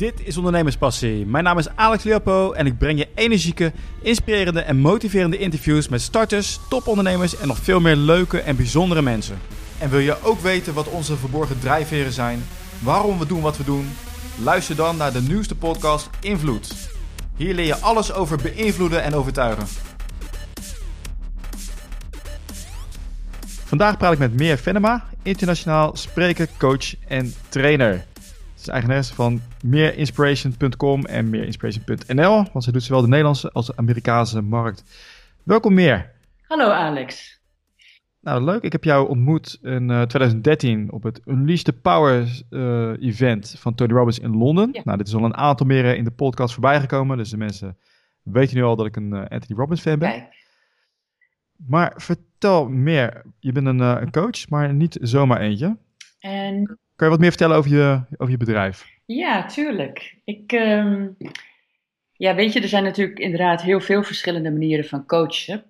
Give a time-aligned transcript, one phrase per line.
[0.00, 1.26] Dit is Ondernemerspassie.
[1.26, 3.72] Mijn naam is Alex Leopo en ik breng je energieke,
[4.02, 9.38] inspirerende en motiverende interviews met starters, topondernemers en nog veel meer leuke en bijzondere mensen.
[9.78, 12.42] En wil je ook weten wat onze verborgen drijfveren zijn,
[12.78, 13.88] waarom we doen wat we doen?
[14.42, 16.74] Luister dan naar de nieuwste podcast Invloed.
[17.36, 19.66] Hier leer je alles over beïnvloeden en overtuigen.
[23.64, 28.08] Vandaag praat ik met Meer Venema, internationaal spreker, coach en trainer.
[28.60, 33.76] Ze is eigenares van meerinspiration.com en meerinspiration.nl, want ze doet zowel de Nederlandse als de
[33.76, 34.84] Amerikaanse markt.
[35.42, 36.10] Welkom Meer.
[36.46, 37.40] Hallo Alex.
[38.20, 38.62] Nou, leuk.
[38.62, 43.74] Ik heb jou ontmoet in uh, 2013 op het Unleash the Power uh, event van
[43.74, 44.68] Tony Robbins in Londen.
[44.72, 44.80] Ja.
[44.84, 47.78] Nou, dit is al een aantal meren in de podcast voorbij gekomen, dus de mensen
[48.22, 50.10] weten nu al dat ik een uh, Anthony Robbins fan ben.
[50.10, 50.46] Kijk,
[51.56, 53.22] Maar vertel meer.
[53.38, 55.76] Je bent een, eh, een coach, maar niet zomaar eentje.
[56.18, 58.98] en Kan je wat meer vertellen over je, over je bedrijf?
[59.06, 60.16] ja, tuurlijk.
[60.24, 61.08] Ik, ehm,
[62.12, 65.64] ja, weet je, er zijn natuurlijk inderdaad heel veel verschillende manieren van coachen.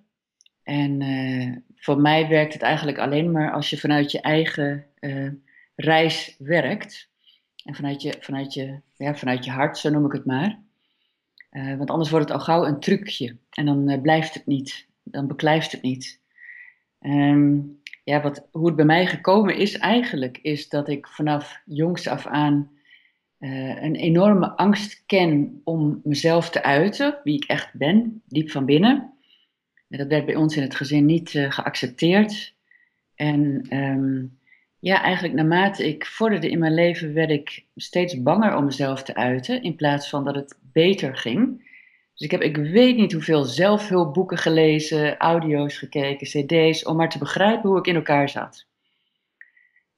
[0.63, 5.27] En eh, voor mij werkt het eigenlijk alleen maar als je vanuit je eigen eh,
[5.75, 7.09] reis werkt.
[7.65, 10.59] En vanuit je, vanuit, je, ja, vanuit je hart, zo noem ik het maar.
[11.49, 13.37] Eh, want anders wordt het al gauw een trucje.
[13.49, 14.87] En dan blijft het niet.
[15.03, 16.19] Dan beklijft het niet.
[16.99, 17.59] Ehm,
[18.03, 22.27] ja, wat, hoe het bij mij gekomen is eigenlijk, is dat ik vanaf jongs af
[22.27, 22.71] aan
[23.37, 28.65] eh, een enorme angst ken om mezelf te uiten, wie ik echt ben, diep van
[28.65, 29.13] binnen.
[29.89, 32.53] En dat werd bij ons in het gezin niet eh, geaccepteerd.
[33.15, 34.25] En ehm,
[34.79, 39.15] ja, eigenlijk naarmate ik vorderde in mijn leven, werd ik steeds banger om mezelf te
[39.15, 41.69] uiten, in plaats van dat het beter ging.
[42.21, 47.17] Dus ik heb, ik weet niet hoeveel zelfhulpboeken gelezen, audio's gekeken, cd's, om maar te
[47.17, 48.67] begrijpen hoe ik in elkaar zat.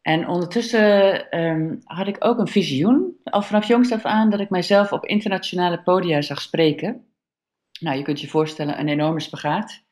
[0.01, 4.49] En ondertussen ehm, had ik ook een visioen, al vanaf jongs af aan, dat ik
[4.49, 7.05] mijzelf op internationale podia zag spreken.
[7.79, 9.83] Nou, je kunt je voorstellen, een enorme spagaat.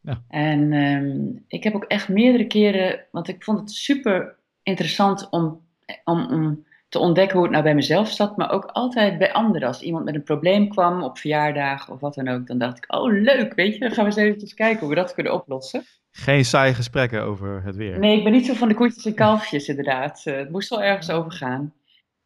[0.00, 0.24] Ja.
[0.28, 5.66] En ehm, ik heb ook echt meerdere keren, want ik vond het super interessant om,
[6.04, 9.68] om, om te ontdekken hoe het nou bij mezelf zat, maar ook altijd bij anderen.
[9.68, 12.94] Als iemand met een probleem kwam op verjaardag of wat dan ook, dan dacht ik,
[12.94, 15.84] oh leuk, weet je, dan gaan we eens eventjes kijken hoe we dat kunnen oplossen.
[16.10, 17.98] Geen saaie gesprekken over het weer.
[17.98, 20.22] Nee, ik ben niet zo van de koetjes en kalfjes inderdaad.
[20.24, 21.74] Eh, het moest wel ergens over gaan.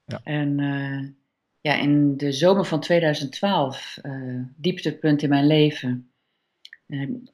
[0.04, 0.20] Ja.
[0.24, 1.08] En eh,
[1.60, 4.12] ja, in de zomer van 2012, eh
[4.56, 6.12] dieptepunt in mijn leven.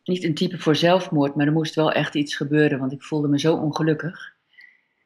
[0.04, 3.28] Niet een type voor zelfmoord, maar er moest wel echt iets gebeuren, want ik voelde
[3.28, 4.33] me zo ongelukkig.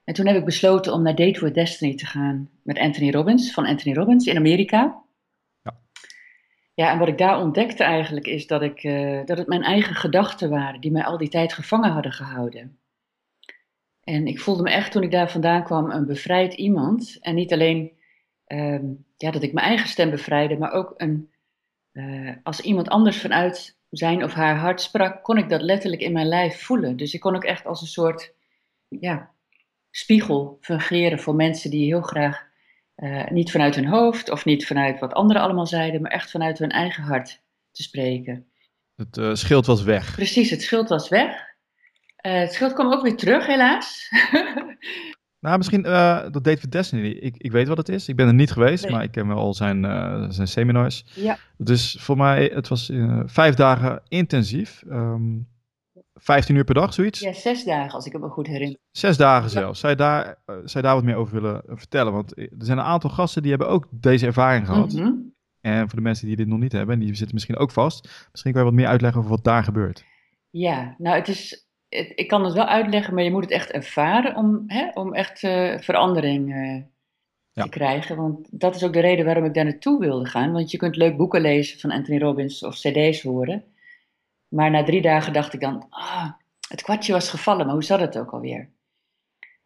[0.09, 3.53] En toen heb ik besloten om naar Date with Destiny te gaan met Anthony Robbins,
[3.53, 5.03] van Anthony Robbins in Amerika.
[5.63, 5.79] Ja.
[6.75, 9.95] Ja, en wat ik daar ontdekte eigenlijk is dat, ik, eh, dat het mijn eigen
[9.95, 12.79] gedachten waren die mij al die tijd gevangen hadden gehouden.
[14.01, 17.17] En ik voelde me echt toen ik daar vandaan kwam een bevrijd iemand.
[17.21, 17.93] En niet alleen
[18.45, 18.87] ehm,
[19.17, 21.31] ja, dat ik mijn eigen stem bevrijdde, maar ook een,
[21.93, 26.13] eh, als iemand anders vanuit zijn of haar hart sprak, kon ik dat letterlijk in
[26.13, 26.97] mijn lijf voelen.
[26.97, 28.35] Dus ik kon ook echt als een soort
[28.89, 29.37] ja,
[29.91, 32.47] spiegel fungeren voor mensen die heel graag
[32.95, 36.59] eh, niet vanuit hun hoofd of niet vanuit wat anderen allemaal zeiden, maar echt vanuit
[36.59, 38.47] hun eigen hart te spreken.
[38.97, 40.15] Het eh, schild was weg.
[40.15, 41.47] Precies, het schild was weg.
[42.17, 44.09] Eh, het schild kwam ook weer terug, helaas.
[45.41, 47.09] Nou, misschien dat Date with Destiny.
[47.09, 48.09] Ik, ik weet wat het is.
[48.09, 48.93] Ik ben er niet geweest, Nee.
[48.93, 49.83] maar ik ken wel al zijn,
[50.33, 51.05] zijn seminars.
[51.15, 52.93] ja, Dus voor mij, het was
[53.25, 54.83] vijf dagen intensief.
[54.89, 55.37] Ehm
[56.19, 57.21] 15 uur per dag, zoiets.
[57.21, 58.79] ja, zes dagen, als ik het me goed herinner.
[58.91, 59.81] Zes dagen zelfs.
[59.81, 62.13] Zou je, daar, eh, zou je daar wat meer over willen eh, vertellen?
[62.13, 64.93] Want er zijn een aantal gasten die hebben ook deze ervaring gehad.
[64.93, 65.13] Mhm.
[65.61, 68.27] En voor de mensen die dit nog niet hebben, en die zitten misschien ook vast.
[68.31, 70.05] Misschien kan je wat meer uitleggen over wat daar gebeurt.
[70.51, 73.71] Ja, nou, het is, het- ik kan het wel uitleggen, maar je moet het echt
[73.71, 76.83] ervaren om, hè, om echt eh, verandering eh,
[77.53, 77.63] Ja.
[77.63, 78.17] te krijgen.
[78.17, 80.53] Want dat is ook de reden waarom ik daar naartoe wilde gaan.
[80.53, 83.65] Want je kunt leuk boeken lezen van Anthony Robbins of cd's horen.
[84.49, 86.31] Maar na drie dagen dacht ik dan, ah,
[86.69, 88.71] het kwartje was gevallen, maar hoe zat het ook alweer?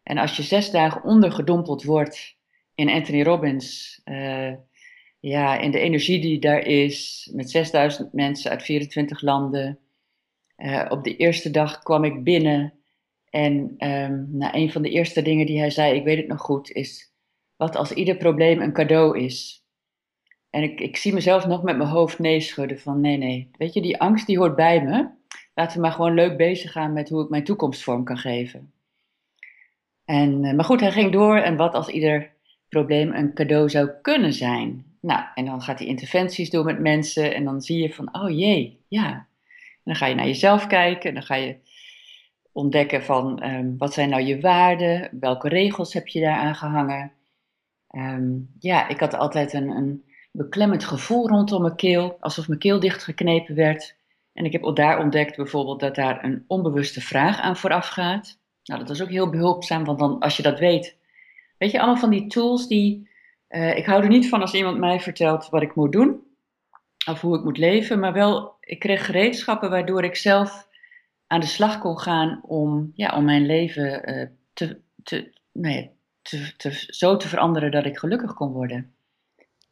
[0.03, 2.35] En als je zes dagen ondergedompeld wordt
[2.75, 4.53] in Anthony Robbins, eh,
[5.19, 9.79] ja, in de energie die daar is, met 6000 mensen uit 24 landen.
[10.55, 12.73] Eh, op de eerste dag kwam ik binnen
[13.29, 16.41] en ehm nou, een van de eerste dingen die hij zei, ik weet het nog
[16.41, 17.13] goed, is
[17.55, 19.62] wat als ieder probleem een cadeau is.
[20.53, 23.49] En ik, ik zie mezelf nog met mijn hoofd nee schudden van nee, nee.
[23.57, 25.07] Weet je, die angst die hoort bij me.
[25.53, 28.73] Laten we maar gewoon leuk bezig gaan met hoe ik mijn toekomst vorm kan geven.
[30.05, 32.31] En, eh, maar goed, hij ging door en wat als ieder
[32.69, 34.85] probleem een cadeau zou kunnen zijn.
[35.01, 38.29] Nou, en dan gaat hij interventies doen met mensen en dan zie je van, oh
[38.29, 39.27] jee, ja.
[39.83, 41.55] Dan ga je naar jezelf kijken en dan ga je
[42.51, 47.11] ontdekken van, ehm, wat zijn nou je waarden, welke regels heb je daaraan gehangen.
[47.87, 50.03] Ehm, ja, ik had altijd een, een
[50.35, 53.95] beklemmend gevoel rondom mijn keel, alsof mijn keel dichtgeknepen werd.
[54.33, 58.39] En ik heb daar ontdekt bijvoorbeeld dat daar een onbewuste vraag aan vooraf gaat.
[58.63, 60.97] Nou, dat was ook heel behulpzaam, want dan, als je dat weet,
[61.57, 63.11] weet je, allemaal van die tools die.
[63.49, 66.23] Uh, ik hou er niet van als iemand mij vertelt wat ik moet doen
[67.07, 70.67] of hoe ik moet leven, maar wel, ik kreeg gereedschappen waardoor ik zelf
[71.27, 75.91] aan de slag kon gaan om, ja, om mijn leven uh, te, te, nee,
[76.21, 78.92] te, te, zo te veranderen dat ik gelukkig kon worden.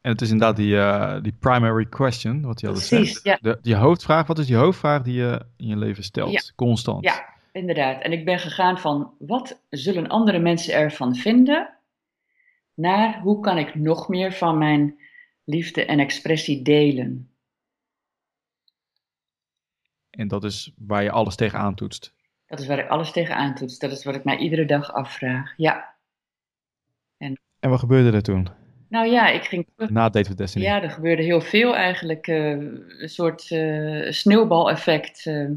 [0.01, 3.23] En het is inderdaad die, uh, die primary question, wat je altijd Precies, zegt.
[3.23, 3.51] Ja.
[3.51, 6.31] De, die hoofdvraag, wat is die hoofdvraag die je in je leven stelt?
[6.31, 6.41] Ja.
[6.55, 7.03] Constant.
[7.03, 8.01] Ja, inderdaad.
[8.01, 11.77] En ik ben gegaan van wat zullen andere mensen ervan vinden,
[12.73, 14.99] naar hoe kan ik nog meer van mijn
[15.43, 17.29] liefde en expressie delen.
[20.09, 22.13] En dat is waar je alles tegenaan toetst.
[22.45, 23.79] Dat is waar ik alles tegenaan toets.
[23.79, 25.53] Dat is wat ik mij iedere dag afvraag.
[25.57, 25.95] Ja.
[27.17, 28.47] En wat gebeurde er toen?
[28.91, 29.89] Nou ja, ik ging terug.
[29.89, 30.65] Na Date with Destiny.
[30.65, 32.27] Ja, er gebeurde heel veel eigenlijk.
[32.27, 35.25] eh, een soort uh, sneeuwbaleffect.
[35.25, 35.49] Uh,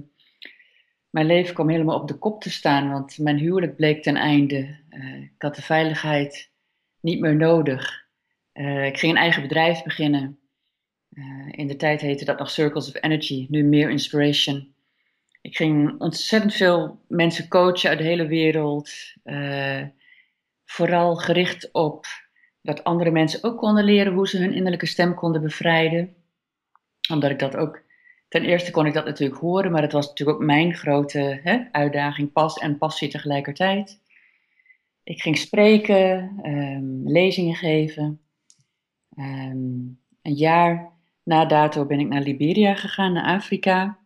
[1.11, 4.77] mijn leven kwam helemaal op de kop te staan, want mijn huwelijk bleek ten einde.
[5.23, 6.51] Ik had de veiligheid
[7.01, 8.07] niet meer nodig.
[8.85, 10.39] Ik ging een eigen bedrijf beginnen.
[11.51, 14.75] In de tijd heette dat nog Circles of Energy, nu meer Inspiration.
[15.41, 18.91] Ik ging ontzettend veel mensen coachen uit de hele wereld.
[20.65, 22.07] Vooral gericht op
[22.65, 26.15] dat andere mensen ook konden leren hoe ze hun innerlijke stem konden bevrijden.
[27.11, 27.83] Omdat ik dat ook,
[28.29, 31.59] ten eerste kon ik dat natuurlijk horen, maar het was natuurlijk ook mijn grote hè,
[31.73, 34.01] uitdaging, pas en passie tegelijkertijd.
[35.03, 38.21] Ik ging spreken, um, lezingen geven.
[39.19, 43.99] Um, een jaar na dato ben ik naar Liberia gegaan, naar Afrika.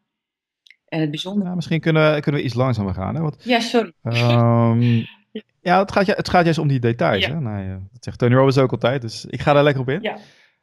[0.89, 1.45] En het bijzondere...
[1.45, 3.15] Nou, misschien kunnen, kunnen we iets langzamer gaan.
[3.15, 3.21] Hè?
[3.21, 3.93] Want, ja, sorry.
[4.03, 5.05] Um,
[5.61, 7.27] ja, het gaat, het gaat juist om die details.
[7.27, 7.33] Ja.
[7.33, 7.41] Hè?
[7.41, 10.03] Nou, dat zegt Tony Robbins ook altijd, dus ik ga daar lekker op in.
[10.03, 10.17] Ja.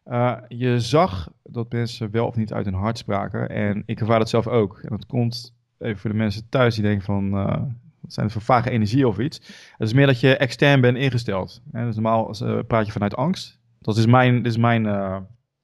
[0.06, 3.50] Uh, je zag dat mensen wel of niet uit hun hart spraken.
[3.50, 4.80] En ik ervaar dat zelf ook.
[4.82, 7.34] En dat komt even voor de mensen thuis die denken van...
[7.34, 7.62] Uh,
[8.02, 9.38] wat zijn het voor vage energie of iets?
[9.78, 11.62] Het is meer dat je extern bent ingesteld.
[11.72, 11.86] Hè?
[11.86, 12.36] Dus normaal
[12.68, 13.60] praat je vanuit angst.
[13.80, 15.18] Dat is mijn, dit is mijn uh,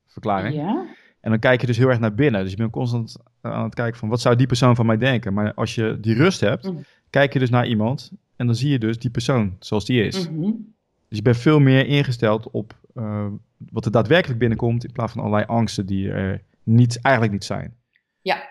[0.08, 0.56] verklaring.
[0.56, 0.86] Ja.
[1.22, 2.42] En dan kijk je dus heel erg naar binnen.
[2.42, 5.34] Dus je bent constant aan het kijken van wat zou die persoon van mij denken.
[5.34, 6.84] Maar als je die rust hebt, mm.
[7.10, 10.30] kijk je dus naar iemand en dan zie je dus die persoon zoals die is.
[10.30, 10.74] Mm -hmm.
[11.08, 13.28] Dus je bent veel meer ingesteld op uh,
[13.58, 17.78] wat er daadwerkelijk binnenkomt in plaats van allerlei angsten die er niet, eigenlijk niet zijn.
[18.22, 18.50] Ja,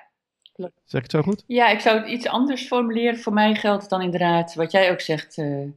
[0.53, 0.81] klopt.
[0.85, 1.45] Zeg ik het zo goed?
[1.47, 3.19] Ja, ik zou het iets anders formuleren.
[3.19, 5.69] Voor mij geldt dan inderdaad wat jij ook zegt, uh,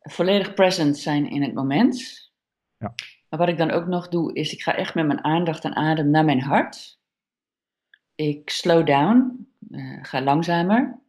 [0.00, 2.30] volledig present zijn in het moment.
[2.78, 2.94] Ja.
[3.28, 5.76] Maar wat ik dan ook nog doe, is ik ga echt met mijn aandacht en
[5.76, 6.98] adem naar mijn hart.
[8.14, 11.00] Ik slow down, uh, ga langzamer.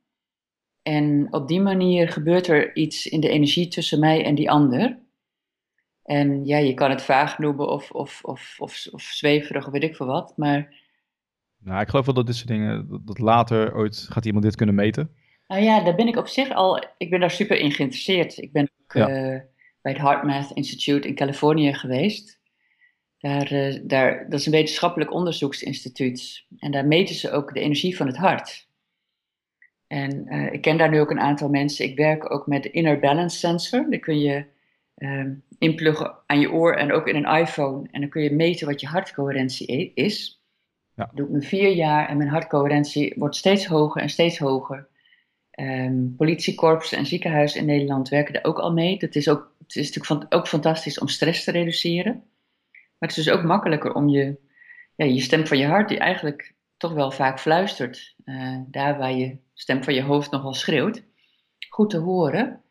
[0.82, 5.00] En op die manier gebeurt er iets in de energie tussen mij en die ander.
[6.04, 9.84] En ja, je kan het vaag noemen of, of, of, of, of zweverig of weet
[9.84, 10.80] ik veel wat, maar...
[11.64, 14.76] Nou, ik geloof wel dat dit soort dingen, dat, later ooit gaat iemand dit kunnen
[14.76, 15.16] meten.
[15.48, 18.38] Nou ja, daar ben ik op zich al, ik ben daar super in geïnteresseerd.
[18.38, 19.10] Ik ben ook ja.
[19.10, 19.40] uh,
[19.82, 22.40] bij het HeartMath Institute in Californië geweest.
[23.18, 26.46] Daar, uh, daar, dat is een wetenschappelijk onderzoeksinstituut.
[26.58, 28.70] En daar meten ze ook de energie van het hart.
[29.92, 31.86] En uh, ik ken daar nu ook een aantal mensen.
[31.86, 33.90] Ik werk ook met de Inner Balance Sensor.
[33.90, 34.46] Daar kun je
[34.98, 35.26] uh,
[35.58, 37.88] inpluggen aan je oor en ook in een iPhone.
[37.92, 40.44] En dan kun je meten wat je hartcoherentie is.
[40.96, 41.06] Ja.
[41.06, 44.88] Dat doe ik nu vier jaar en mijn hartcoherentie wordt steeds hoger en steeds hoger.
[45.60, 49.00] Um, politiekorps en ziekenhuizen in Nederland werken er ook al mee.
[49.00, 52.14] Dat is ook, het is natuurlijk van, ook fantastisch om stress te reduceren.
[52.72, 54.38] Maar het is dus ook makkelijker om je,
[54.96, 59.12] ja, je stem van je hart, die eigenlijk toch wel vaak fluistert, uh, daar waar
[59.12, 61.04] je stem van je hoofd nogal schreeuwt,
[61.70, 62.62] goed te horen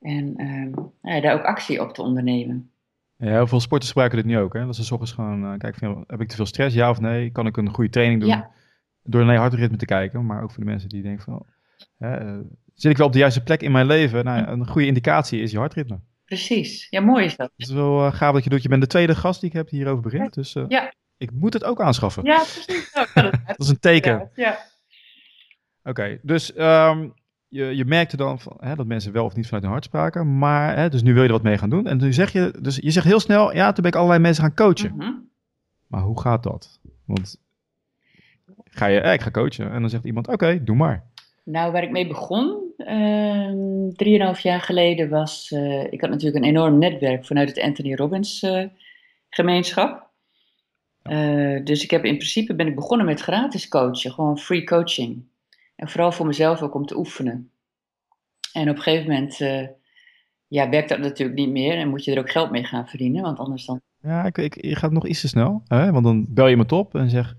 [0.00, 2.70] en uh, ja, daar ook actie op te ondernemen.
[3.16, 4.52] Ja, heel veel sporters gebruiken dit nu ook.
[4.52, 4.66] Hè?
[4.66, 7.30] Dat ze s ochtends gewoon uh, kijken heb ik te veel stress, ja of nee?
[7.30, 8.30] Kan ik een goede training doen?
[8.30, 8.50] Ja.
[9.02, 11.46] Door naar je hartritme te kijken, maar ook voor de mensen die denken van,
[11.98, 12.42] hè,
[12.74, 14.24] zit ik wel op de juiste plek in mijn leven?
[14.24, 16.00] Nou, een goede indicatie is je hartritme.
[16.24, 17.50] Precies, ja mooi is dat.
[17.56, 18.62] Het is wel uh, gaaf wat je doet.
[18.62, 20.92] Je bent de tweede gast die ik heb die hierover begint, dus uh, ja.
[21.16, 22.24] Ik moet het ook aanschaffen.
[22.24, 22.92] Ja, precies.
[22.94, 24.30] Nou, dat, dat is een teken.
[24.34, 24.50] Ja.
[24.50, 27.14] Oké, okay, dus um,
[27.48, 30.38] je, je merkte dan van, hè, dat mensen wel of niet vanuit hun hart spraken,
[30.38, 31.86] maar hè, dus nu wil je er wat mee gaan doen.
[31.86, 34.42] En toen zeg je, dus je zegt heel snel, ja, toen ben ik allerlei mensen
[34.44, 34.92] gaan coachen.
[34.92, 35.28] Mm -hmm.
[35.86, 36.80] Maar hoe gaat dat?
[37.04, 37.40] Want
[38.64, 41.04] ga je, eh, ik ga coachen en dan zegt iemand, oké, okay, doe maar.
[41.44, 46.50] Nou, waar ik mee begon, uh, drieënhalf jaar geleden, was, uh, ik had natuurlijk een
[46.50, 48.64] enorm netwerk vanuit het Anthony Robbins uh,
[49.30, 50.05] gemeenschap.
[51.10, 55.24] Uh, dus ik heb in principe ben ik begonnen met gratis coachen, gewoon free coaching.
[55.76, 57.50] En vooral voor mezelf ook om te oefenen.
[58.52, 59.66] En op een gegeven moment uh,
[60.48, 63.22] ja, werkt dat natuurlijk niet meer en moet je er ook geld mee gaan verdienen,
[63.22, 63.80] want anders dan...
[64.00, 65.92] Ja, ik, ik, je gaat nog iets te snel, hè?
[65.92, 67.34] want dan bel je me op en zeg,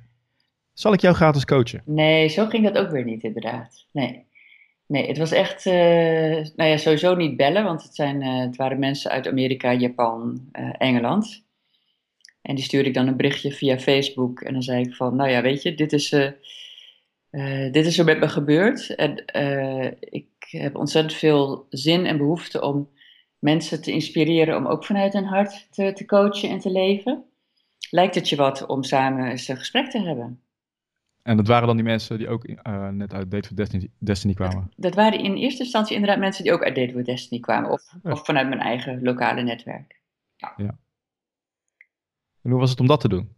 [0.73, 1.81] zal ik jou gratis coachen?
[1.85, 3.87] Nee, zo ging dat ook weer niet inderdaad.
[3.91, 4.25] Nee,
[4.85, 5.73] nee het was echt, uh,
[6.55, 11.45] nou ja, sowieso niet bellen, want het, zijn, het waren mensen uit Amerika, Japan, Engeland.
[12.47, 15.29] En die stuurde ik dan een berichtje via Facebook en dan zei ik van, nou
[15.29, 16.09] ja, weet je, dit is,
[17.71, 18.95] dit is er met me gebeurd.
[18.95, 19.25] En
[19.99, 22.89] ik heb ontzettend veel zin en behoefte om
[23.39, 27.23] mensen te inspireren om ook vanuit hun hart te, te coachen en te leven.
[27.89, 30.41] Lijkt het je wat om samen eens een gesprek te hebben?
[31.23, 34.33] En dat waren dan die mensen die ook uh, net uit Date for Destiny, Destiny
[34.33, 34.55] kwamen?
[34.55, 37.71] Dat, dat, waren in eerste instantie inderdaad mensen die ook uit Date for Destiny kwamen.
[37.71, 39.99] Of, of vanuit mijn eigen lokale netwerk.
[40.35, 40.53] Ja.
[40.57, 40.77] ja.
[42.47, 43.35] En hoe was het om dat te doen?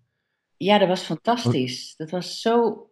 [0.58, 1.96] Ja, dat was fantastisch.
[1.96, 2.84] Dat was zo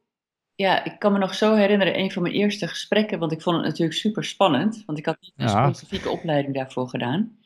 [0.55, 3.55] ja, ik kan me nog zo herinneren, een van mijn eerste gesprekken, want ik vond
[3.55, 7.37] het natuurlijk super spannend, want ik had niet een specifieke opleiding daarvoor gedaan.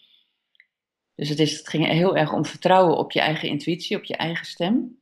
[1.15, 4.15] Dus het, is, het ging heel erg om vertrouwen op je eigen intuïtie, op je
[4.15, 4.99] eigen stem.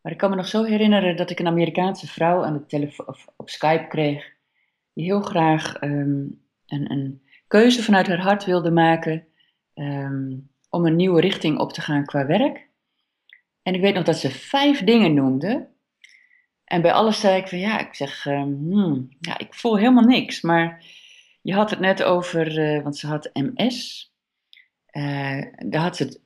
[0.00, 3.06] Maar ik kan me nog zo herinneren dat ik een Amerikaanse vrouw aan de telefoon
[3.06, 4.32] of op Skype kreeg,
[4.92, 6.26] die heel graag ehm,
[6.66, 9.26] een, een, keuze vanuit haar hart wilde maken
[9.74, 10.36] ehm,
[10.68, 12.72] om een nieuwe richting op te gaan qua werk.
[13.64, 15.72] En ik weet nog dat ze vijf dingen noemde
[16.64, 20.40] en bij alles zei ik van ja, ik zeg, um, ja, ik voel helemaal niks.
[20.40, 20.84] Maar
[21.42, 24.12] je had het net over, uh, want ze had MS.
[24.92, 26.20] Uh, daar had ze het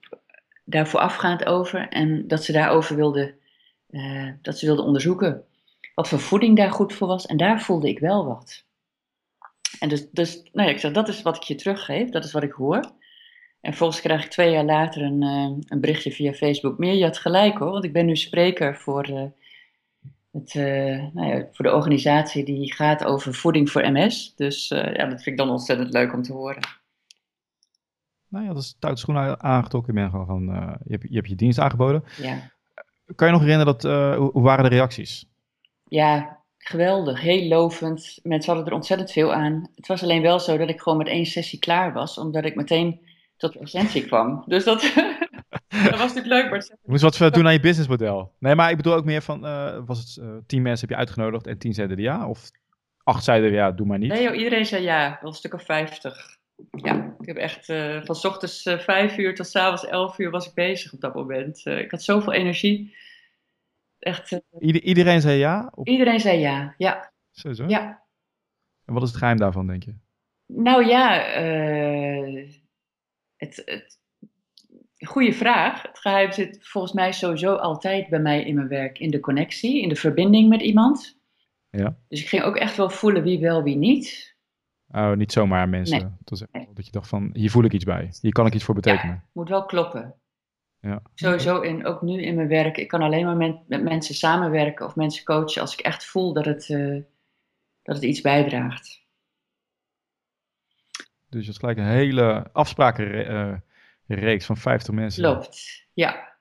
[0.64, 1.88] daarvoor afgaand over.
[1.88, 3.34] En dat ze daarover wilde,
[3.90, 5.44] uh, dat ze wilde onderzoeken
[5.94, 7.26] wat voor voeding daar goed voor was.
[7.26, 8.64] En daar voelde ik wel wat.
[9.78, 12.42] En dus, dus nou ik zeg, dat is wat ik je teruggeef, dat is wat
[12.42, 12.92] ik hoor.
[13.60, 15.22] En volgens krijg ik twee jaar later een,
[15.68, 16.78] een berichtje via Facebook.
[16.78, 19.32] Meer, je had gelijk hoor, want ik ben nu spreker voor
[20.32, 24.34] het, uh, nou ja, voor de organisatie die gaat over voeding voor MS.
[24.36, 26.62] Dus ja, dat vind ik dan ontzettend leuk om te horen.
[28.28, 29.94] Nou ja, dat is stoute schoenen aangetrokken.
[29.94, 32.04] Je, bent gewoon van, uh, je, hebt, je hebt je dienst aangeboden.
[32.16, 32.50] Ja.
[33.14, 33.82] Kan je nog herinneren, dat,
[34.32, 35.26] hoe waren de reacties?
[35.84, 37.20] Ja, geweldig.
[37.20, 38.18] Heel lovend.
[38.22, 39.68] Mensen hadden er ontzettend veel aan.
[39.74, 42.18] Het was alleen wel zo dat ik gewoon met één sessie klaar was.
[42.18, 43.00] Omdat ik meteen
[43.38, 44.44] tot de essentie kwam.
[44.46, 44.80] Dus dat,
[45.68, 46.50] dat was natuurlijk leuk.
[46.50, 46.68] Maar...
[46.70, 48.32] Je moest wat doen aan je businessmodel.
[48.38, 51.04] Nee, maar ik bedoel ook meer van, uh, was het uh, tien mensen heb je
[51.04, 52.28] uitgenodigd en tien zeiden ja?
[52.28, 52.50] Of
[53.02, 54.12] acht zeiden ja, doe maar niet?
[54.12, 55.18] Nee joh, iedereen zei ja.
[55.20, 56.36] Wel een stuk of vijftig.
[56.70, 60.30] Ja, ik heb echt uh, van s ochtends vijf uur tot s avonds elf uur
[60.30, 61.66] was ik bezig op dat moment.
[61.66, 62.96] ik had zoveel energie.
[63.98, 65.72] Echt, iedereen zei ja?
[65.82, 67.12] Iedereen zei ja, ja.
[67.30, 67.64] Zo zo?
[67.66, 68.02] Ja.
[68.84, 69.94] En wat is het geheim daarvan, denk je?
[70.46, 71.22] Nou ja,
[73.38, 73.98] het, het,
[75.06, 75.82] goede vraag.
[75.82, 79.82] Het geheim zit volgens mij sowieso altijd bij mij in mijn werk, in de connectie,
[79.82, 81.18] in de verbinding met iemand.
[81.70, 81.96] Ja.
[82.08, 84.36] Dus ik ging ook echt wel voelen wie wel, wie niet.
[84.88, 86.18] Oh, niet zomaar mensen.
[86.52, 86.68] Nee.
[86.74, 88.12] Dat je dacht van, hier voel ik iets bij.
[88.20, 89.14] Hier kan ik iets voor betekenen.
[89.14, 90.14] Ja, moet wel kloppen.
[90.80, 91.02] Ja.
[91.14, 92.76] Sowieso, in, ook nu in mijn werk.
[92.76, 96.32] Ik kan alleen maar met, met mensen samenwerken of mensen coachen als ik echt voel
[96.32, 97.02] dat het, uh,
[97.82, 99.06] dat het iets bijdraagt.
[101.28, 105.22] Dus je had gelijk een hele afsprakenreeks uh, van 50 mensen.
[105.22, 106.38] Klopt, ja.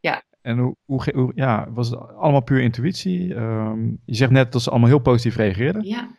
[0.00, 0.22] ja.
[0.40, 3.34] En hoe, hoe, ja, was het allemaal puur intuïtie?
[3.34, 5.84] Um, je zegt net dat ze allemaal heel positief reageerden.
[5.84, 6.16] Ja.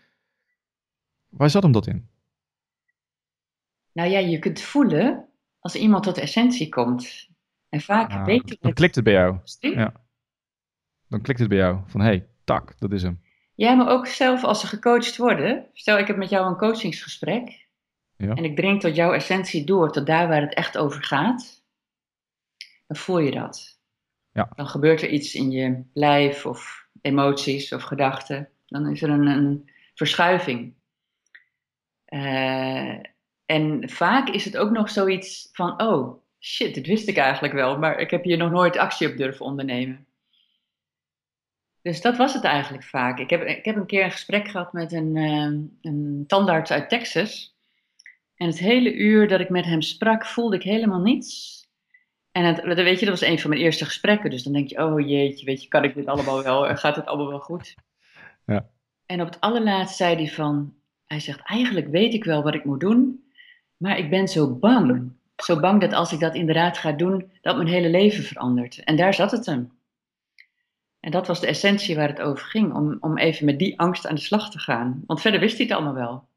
[1.29, 2.07] Waar zat hem dat in?
[3.91, 5.25] Nou ja, je kunt voelen
[5.59, 7.29] als iemand tot de essentie komt.
[7.69, 9.37] En vaak nou, weet je Dan klikt het bij jou.
[9.59, 9.93] Ja.
[11.07, 11.79] Dan klikt het bij jou.
[11.85, 13.21] Van, hé, hey, tak, dat is hem.
[13.55, 15.65] Ja, maar ook zelf als ze gecoacht worden.
[15.73, 17.64] Stel, ik heb met jou een coachingsgesprek.
[18.17, 18.33] Ja.
[18.33, 21.63] En ik drink tot jouw essentie door, tot daar waar het echt over gaat.
[22.87, 23.79] Dan voel je dat.
[24.31, 24.49] Ja.
[24.55, 28.49] Dan gebeurt er iets in je lijf of emoties of gedachten.
[28.65, 30.73] Dan is er een, een verschuiving.
[32.09, 32.99] Uh,
[33.45, 37.77] en vaak is het ook nog zoiets van: oh shit, dit wist ik eigenlijk wel,
[37.77, 40.05] maar ik heb hier nog nooit actie op durven ondernemen.
[41.81, 43.19] Dus dat was het eigenlijk vaak.
[43.19, 46.89] Ik heb, ik heb een keer een gesprek gehad met een, uh, een tandarts uit
[46.89, 47.54] Texas.
[48.35, 51.63] En het hele uur dat ik met hem sprak, voelde ik helemaal niets.
[52.31, 54.29] En het, weet je, dat was een van mijn eerste gesprekken.
[54.29, 56.63] Dus dan denk je, oh jeetje, weet je, kan ik dit allemaal wel?
[56.75, 57.75] Gaat het allemaal wel goed?
[58.45, 58.69] Ja.
[59.05, 60.73] En op het allerlaatst zei hij van,
[61.05, 63.29] hij zegt, eigenlijk weet ik wel wat ik moet doen,
[63.77, 65.11] maar ik ben zo bang.
[65.35, 68.83] Zo bang dat als ik dat inderdaad ga doen, dat mijn hele leven verandert.
[68.83, 69.71] En daar zat het hem.
[70.99, 74.07] En dat was de essentie waar het over ging, om, om even met die angst
[74.07, 75.03] aan de slag te gaan.
[75.05, 76.27] Want verder wist hij het allemaal wel.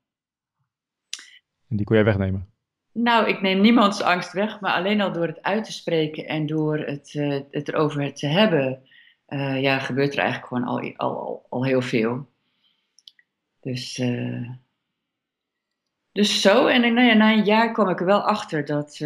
[1.68, 2.48] En die kon jij wegnemen?
[2.92, 6.46] Nou, ik neem niemands angst weg, maar alleen al door het uit te spreken en
[6.46, 8.82] door het, uh, het erover te hebben,
[9.28, 12.28] uh, ja, gebeurt er eigenlijk gewoon al, al, al, al heel veel.
[13.60, 14.50] Dus, uh,
[16.12, 18.98] Dus zo, en nou na een jaar kwam ik er wel achter dat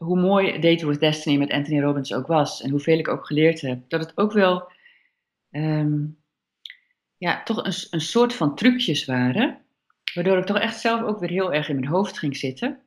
[0.00, 3.60] hoe mooi Date with Destiny met Anthony Robbins ook was en hoeveel ik ook geleerd
[3.60, 4.72] heb, dat het ook wel
[5.50, 6.18] um,
[7.16, 9.60] ja, toch een, een soort van trucjes waren,
[10.14, 12.80] waardoor ik toch echt zelf ook weer heel erg in mijn hoofd ging zitten.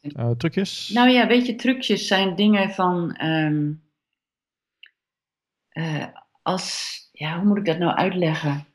[0.00, 0.88] Uh, trucjes?
[0.88, 3.22] Nou ja, weet je, trucjes zijn dingen van.
[3.24, 3.82] Um,
[5.72, 6.06] uh,
[6.42, 6.92] als.
[7.12, 8.66] Ja, hoe moet ik dat nou uitleggen?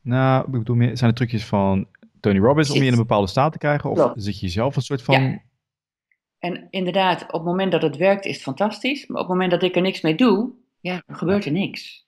[0.00, 1.88] Nou, ik bedoel, meer, zijn het trucjes van
[2.20, 3.90] Tony Robbins om je in een bepaalde staat te krijgen?
[3.90, 4.22] Of Klopt.
[4.22, 5.22] zit je zelf een soort van.
[5.22, 5.42] Ja.
[6.38, 9.06] En inderdaad, op het moment dat het werkt, is het fantastisch.
[9.06, 12.06] Maar op het moment dat ik er niks mee doe, ja, dan gebeurt er niks.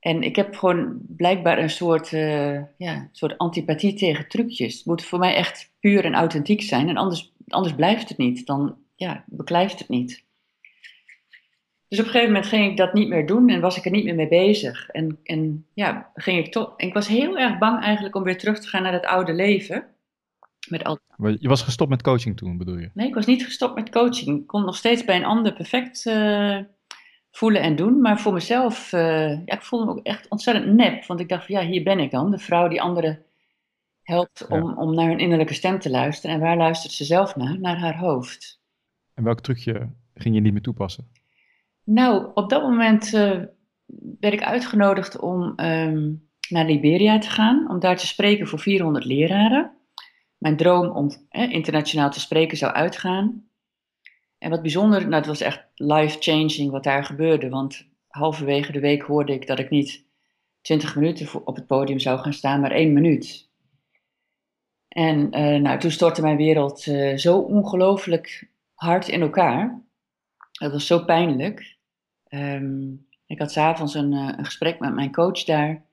[0.00, 4.76] En ik heb gewoon blijkbaar een soort, uh, ja, soort antipathie tegen trucjes.
[4.76, 6.88] Het moet voor mij echt puur en authentiek zijn.
[6.88, 8.46] En anders, anders blijft het niet.
[8.46, 10.26] Dan ja, beklijft het niet.
[11.88, 13.90] Dus op een gegeven moment ging ik dat niet meer doen en was ik er
[13.90, 14.88] niet meer mee bezig.
[14.88, 16.72] En, en ja, ging ik toch.
[16.76, 19.86] Ik was heel erg bang eigenlijk om weer terug te gaan naar het oude leven.
[20.68, 20.98] Met al...
[21.16, 22.90] Je was gestopt met coaching toen, bedoel je?
[22.94, 24.40] Nee, ik was niet gestopt met coaching.
[24.40, 26.58] Ik kon nog steeds bij een ander perfect uh,
[27.38, 28.00] voelen en doen.
[28.00, 31.06] Maar voor mezelf, uh, ja, ik voelde me ook echt ontzettend nep.
[31.06, 32.30] Want ik dacht van ja, hier ben ik dan.
[32.30, 33.22] De vrouw die anderen
[34.02, 36.36] helpt om, om naar hun innerlijke stem te luisteren.
[36.36, 37.60] En waar luistert ze zelf naar?
[37.60, 38.60] Naar haar hoofd.
[39.14, 41.10] En welk trucje ging je niet meer toepassen?
[41.84, 43.42] Nou, op dat moment uh,
[44.20, 47.70] werd ik uitgenodigd om um, naar Liberia te gaan.
[47.70, 49.76] Om daar te spreken voor 400 leraren.
[50.38, 53.47] Mijn droom om eh, internationaal te spreken zou uitgaan.
[54.38, 57.48] En wat bijzonder, nou het was echt life-changing wat daar gebeurde.
[57.48, 60.04] Want halverwege de week hoorde ik dat ik niet
[60.60, 63.48] 20 minuten op het podium zou gaan staan, maar één minuut.
[64.88, 69.82] En uh, nou, toen stortte mijn wereld uh, zo ongelooflijk hard in elkaar.
[70.52, 71.76] Dat was zo pijnlijk.
[72.28, 75.84] Um, ik had s'avonds een, uh, een gesprek met mijn coach daar.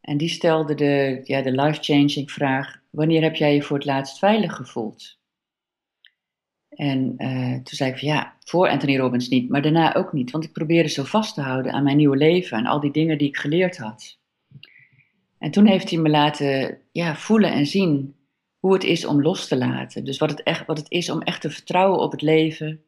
[0.00, 4.18] En die stelde de, ja, de life-changing vraag: Wanneer heb jij je voor het laatst
[4.18, 5.18] veilig gevoeld?
[6.76, 10.30] En uh, toen zei ik van ja, voor Anthony Robbins niet, maar daarna ook niet.
[10.30, 13.18] Want ik probeerde zo vast te houden aan mijn nieuwe leven en al die dingen
[13.18, 14.18] die ik geleerd had.
[15.38, 18.16] En toen heeft hij me laten ja, voelen en zien
[18.58, 20.04] hoe het is om los te laten.
[20.04, 22.84] Dus wat het, echt, wat het is om echt te vertrouwen op het leven,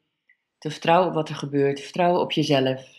[0.59, 2.97] te vertrouwen op wat er gebeurt, te vertrouwen op jezelf.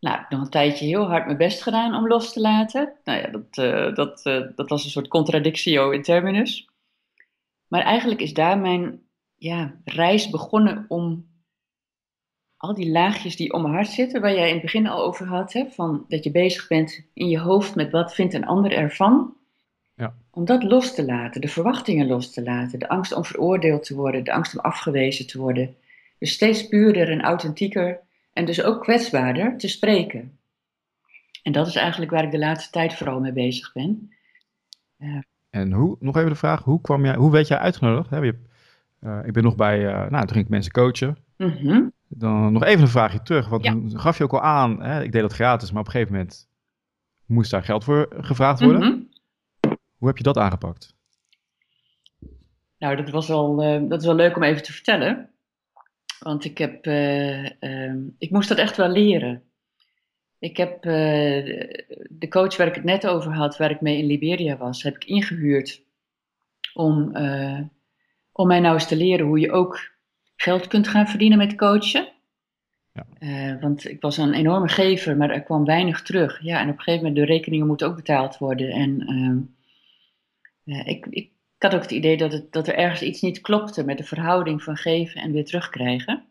[0.00, 2.92] Nou, ik heb nog een tijdje heel hard mijn best gedaan om los te laten.
[3.04, 6.68] Nou ja, dat, uh, dat, uh, dat was een soort contradictio in terminus.
[7.66, 9.02] Maar eigenlijk is daar mijn
[9.40, 11.28] ja, reis begonnen om
[12.56, 15.26] al die laagjes die om mijn hart zitten, waar jij in het begin al over
[15.26, 18.72] had, hè, van dat je bezig bent in je hoofd met wat vindt een ander
[18.72, 19.36] ervan.
[19.94, 20.14] Ja.
[20.30, 23.94] Om dat los te laten, de verwachtingen los te laten, de angst om veroordeeld te
[23.94, 25.74] worden, de angst om afgewezen te worden.
[26.18, 28.00] Dus steeds puurder en authentieker
[28.32, 30.38] en dus ook kwetsbaarder te spreken.
[31.42, 34.12] En dat is eigenlijk waar ik de laatste tijd vooral mee bezig ben.
[35.50, 38.10] En hoe, nog even de vraag, hoe, kwam jij, hoe werd jij uitgenodigd?
[38.10, 38.48] Je
[39.00, 41.16] uh, ik ben nog bij, uh, nou, toen ging ik mensen coachen.
[41.36, 41.92] Mm -hmm.
[42.08, 43.70] Dan nog even een vraagje terug, want ja.
[43.70, 46.14] toen gaf je ook al aan, hè, ik deed dat gratis, maar op een gegeven
[46.14, 46.48] moment
[47.26, 48.80] moest daar geld voor gevraagd worden.
[48.80, 49.08] Mm -hmm.
[49.96, 50.94] Hoe heb je dat aangepakt?
[52.78, 55.30] Nou, dat was wel, uh, dat is wel leuk om even te vertellen.
[56.18, 59.42] Want ik heb, ehm, ik moest dat echt wel leren.
[60.38, 64.56] Ik heb de coach waar ik het net over had, waar ik mee in Liberia
[64.56, 65.82] was, heb ik ingehuurd
[66.74, 67.12] om
[68.40, 69.90] om mij nou eens te leren hoe je ook
[70.36, 72.08] geld kunt gaan verdienen met coachen.
[72.92, 73.06] Ja.
[73.18, 76.42] Uh, want ik was een enorme gever, maar er kwam weinig terug.
[76.42, 78.70] Ja, en op een gegeven moment de rekeningen moeten ook betaald worden.
[78.70, 79.48] En
[80.64, 83.84] uh, ik, ik, had ook het idee dat, het, dat er ergens iets niet klopte
[83.84, 86.24] met de verhouding van geven en weer terugkrijgen.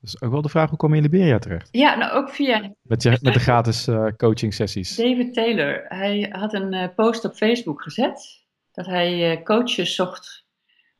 [0.00, 1.68] Dus ook wel de vraag, hoe kom je in Liberia terecht?
[1.70, 2.72] Ja, nou ook via...
[2.82, 4.96] Met, je, met de gratis uh, coaching sessies.
[4.96, 8.44] David Taylor, hij had een post op Facebook gezet.
[8.72, 10.45] Dat hij coaches zocht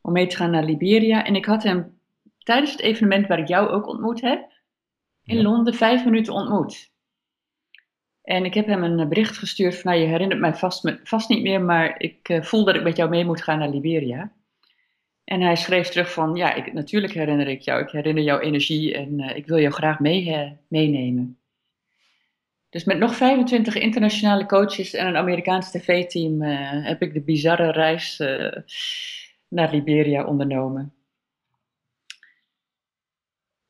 [0.07, 1.25] om mee te gaan naar Liberia.
[1.25, 1.99] En ik had hem
[2.37, 4.51] tijdens het evenement waar ik jou ook ontmoet heb,
[5.23, 6.91] in Londen, vijf minuten ontmoet.
[8.21, 11.41] En ik heb hem een bericht gestuurd van, nou, je herinnert mij vast, vast niet
[11.41, 14.31] meer, maar ik uh, voel dat ik met jou mee moet gaan naar Liberia.
[15.23, 18.93] En hij schreef terug van, ja, ik, natuurlijk herinner ik jou, ik herinner jouw energie
[18.93, 21.39] en uh, ik wil jou graag mee, uh, meenemen.
[22.69, 28.19] Dus met nog 25 internationale coaches en een Amerikaans tv-team heb ik de bizarre reis
[29.47, 30.93] naar Liberia ondernomen.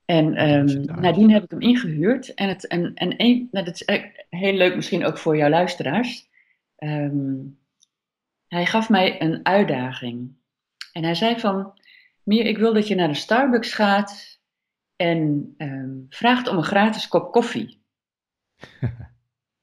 [0.05, 2.33] En um, nadien heb ik hem ingehuurd.
[2.33, 6.29] En, het, en, en een, nou, dat is heel leuk misschien ook voor jouw luisteraars.
[6.77, 7.59] Um,
[8.47, 10.35] hij gaf mij een uitdaging.
[10.91, 11.73] En hij zei van,
[12.27, 14.39] Meer, ik wil dat je naar de Starbucks gaat
[14.95, 17.81] en um, vraagt om een gratis kop koffie.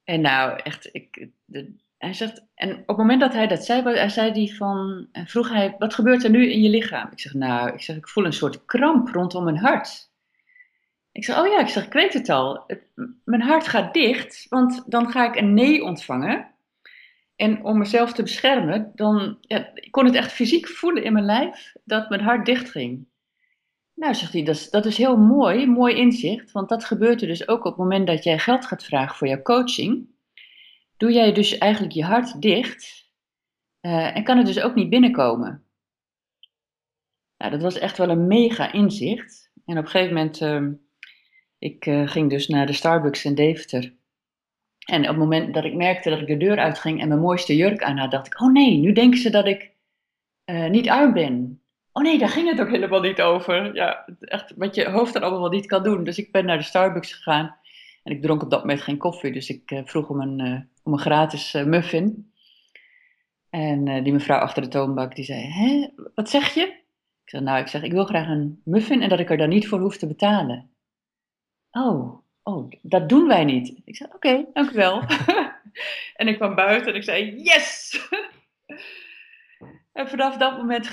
[0.04, 1.74] en nou, echt, ik, de,
[2.04, 5.48] hij zegt, en op het moment dat hij dat zei, hij zei die van, vroeg
[5.48, 7.08] hij, wat gebeurt er nu in je lichaam?
[7.10, 10.12] Ik zeg, nou, ik zeg, ik voel een soort kramp rondom mijn hart.
[11.12, 12.66] Ik zeg, oh ja, ik zeg, ik weet het al.
[13.24, 16.52] mijn hart gaat dicht, want dan ga ik een nee ontvangen.
[17.36, 21.24] En om mezelf te beschermen, dan ja, ik kon het echt fysiek voelen in mijn
[21.24, 23.06] lijf dat mijn hart dicht ging.
[23.94, 27.28] Nou, zegt hij, dat is, dat is heel mooi, mooi inzicht, want dat gebeurt er
[27.28, 30.13] dus ook op het moment dat jij geld gaat vragen voor jouw coaching.
[30.96, 33.10] Doe jij dus eigenlijk je hart dicht
[33.80, 35.64] uh, en kan het dus ook niet binnenkomen.
[37.36, 39.52] Nou, dat was echt wel een mega inzicht.
[39.66, 40.68] En op een gegeven moment, uh,
[41.58, 43.94] ik uh, ging dus naar de Starbucks in Deventer.
[44.86, 47.56] En op het moment dat ik merkte dat ik de deur uitging en mijn mooiste
[47.56, 49.72] jurk aan had, dacht ik, oh nee, nu denken ze dat ik
[50.68, 51.62] niet arm ben.
[51.92, 53.74] Oh nee, daar ging het ook helemaal niet over.
[53.74, 56.04] Ja, echt wat je hoofd dan allemaal niet kan doen.
[56.04, 57.56] Dus ik ben naar de Starbucks gegaan.
[58.04, 60.60] En ik dronk op dat moment geen koffie, dus ik uh, vroeg om een, uh,
[60.82, 62.32] om een gratis uh, muffin.
[63.50, 66.62] En die mevrouw achter de toonbank, die zei, hè, wat zeg je?
[67.24, 69.48] Ik zei, nou, ik zeg, ik wil graag een muffin en dat ik er dan
[69.48, 70.70] niet voor hoef te betalen.
[71.70, 73.80] Oh, oh dat doen wij niet.
[73.84, 75.02] Ik zei, oké, okay, dank u wel.
[76.16, 77.98] en ik kwam buiten en ik zei, yes!
[79.94, 80.90] En vanaf dat moment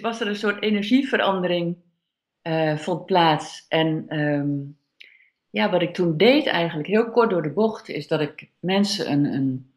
[0.00, 1.76] was er een soort energieverandering,
[2.42, 3.66] uh, vond plaats.
[3.68, 4.77] En um,
[5.50, 9.12] ja, wat ik toen deed eigenlijk, heel kort door de bocht, is dat ik mensen
[9.12, 9.72] een, een,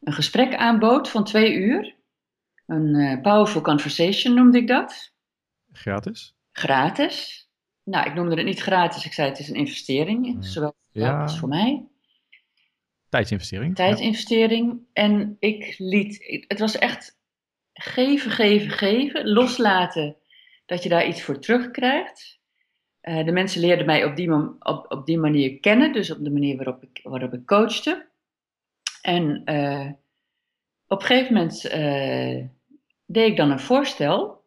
[0.00, 1.98] een gesprek aanbood van twee uur.
[2.66, 5.12] Een uh, powerful conversation noemde ik dat.
[5.72, 6.34] Gratis?
[6.52, 7.48] Gratis.
[7.84, 11.22] Nou, ik noemde het niet gratis, ik zei het is een investering, zowel voor ja.
[11.22, 11.88] als voor mij.
[13.08, 13.74] Tijdsinvestering.
[13.74, 14.72] Tijdsinvestering.
[14.72, 15.02] Ja.
[15.02, 17.18] En ik liet, het was echt
[17.72, 20.16] geven, geven, geven, loslaten
[20.66, 22.39] dat je daar iets voor terugkrijgt.
[23.02, 24.32] Uh, de mensen leerden mij op die,
[24.88, 28.08] op, die manier kennen, dus op de manier waarop ik, waarop ik coachte.
[29.02, 29.90] En uh,
[30.86, 32.46] op een gegeven moment uh,
[33.06, 34.44] deed ik dan een voorstel.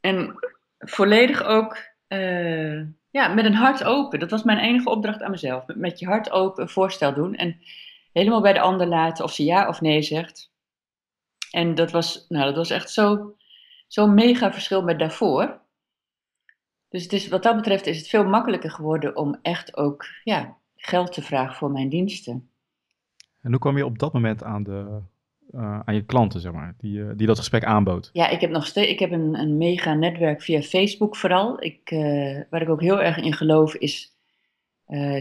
[0.00, 0.38] En
[0.78, 1.92] volledig ook
[3.10, 4.18] ja, met een hart open.
[4.18, 5.64] Dat was mijn enige opdracht aan mezelf.
[5.66, 7.34] Met, je hart open een voorstel doen.
[7.34, 7.60] En
[8.12, 10.52] helemaal bij de ander laten of ze ja of nee zegt.
[11.50, 13.34] En dat was, nou, dat was echt zo'n
[13.88, 15.60] zo mega verschil met daarvoor.
[16.94, 20.56] Dus het is, wat dat betreft is het veel makkelijker geworden om echt ook ja,
[20.76, 22.48] geld te vragen voor mijn diensten.
[23.40, 25.00] En hoe kwam je op dat moment aan, de,
[25.54, 28.10] uh, aan je klanten, zeg maar, die, uh, die dat gesprek aanbood?
[28.12, 31.62] Ja, ik heb nog steeds ik heb een, een mega netwerk via Facebook vooral.
[31.62, 34.12] Ik, uh, waar ik ook heel erg in geloof is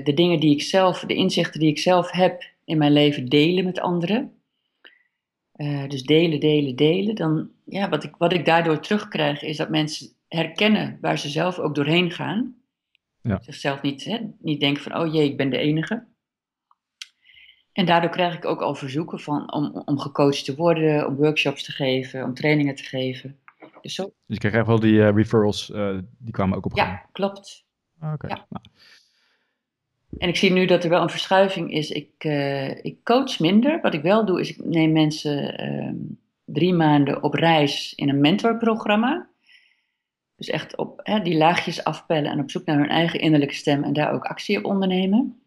[0.04, 3.66] de dingen die ik zelf, de inzichten die ik zelf heb in mijn leven delen
[3.66, 4.34] met anderen.
[5.88, 7.16] Dus delen, delen, delen.
[7.16, 11.60] Dan, ja, wat, ik, wat ik daardoor terugkrijg is dat mensen herkennen waar ze zelf
[11.60, 12.56] ook doorheen gaan.
[13.22, 13.40] Ja.
[13.42, 16.06] Zichzelf niet, hè, niet denken van, oh jee, ik ben de enige.
[17.72, 21.64] En daardoor krijg ik ook al verzoeken van, om, om gecoacht te worden, om workshops
[21.64, 23.40] te geven, om trainingen te geven.
[23.82, 24.04] Dus, zo.
[24.04, 26.90] dus je krijgt echt wel die uh, referrals, uh, die kwamen ook op gang.
[26.90, 27.66] Ja, klopt.
[28.00, 28.28] Ah, oké.
[28.28, 28.46] Ja.
[28.50, 28.66] Nou.
[30.18, 31.92] En ik zie nu dat er wel een verschuiving is.
[31.92, 33.82] Ik, uh, ik coach minder.
[33.82, 35.94] Wat ik wel doe, is ik neem mensen uh,
[36.46, 39.28] drie maanden op reis in een mentorprogramma.
[40.44, 43.84] Dus echt op hè, die laagjes afpellen en op zoek naar hun eigen innerlijke stem
[43.84, 45.42] en daar ook actie op ondernemen.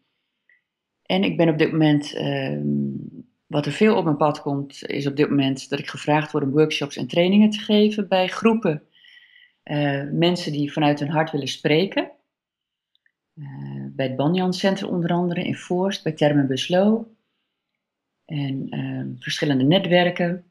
[1.03, 2.61] En ik ben op dit moment, uh,
[3.47, 6.45] wat er veel op mijn pad komt, is op dit moment dat ik gevraagd word
[6.45, 8.83] om workshops en trainingen te geven bij groepen
[9.65, 12.11] uh, mensen die vanuit hun hart willen spreken.
[13.35, 17.15] Uh, bij het Banyan Center onder andere in Voorst, bij Termen Beslo.
[18.25, 20.45] En uh, verschillende netwerken.